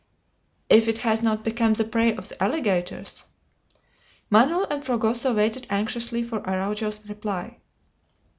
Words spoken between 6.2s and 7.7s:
for Araujo's reply.